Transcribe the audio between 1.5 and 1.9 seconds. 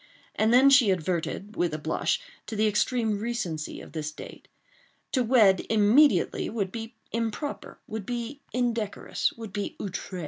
with a